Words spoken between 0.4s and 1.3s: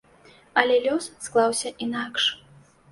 Але лёс